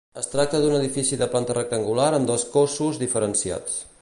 Es 0.19 0.27
tracta 0.29 0.61
d'un 0.63 0.77
edifici 0.77 1.19
de 1.23 1.27
planta 1.35 1.57
rectangular 1.59 2.09
amb 2.19 2.33
dos 2.33 2.49
cossos 2.57 3.03
diferenciats. 3.05 3.83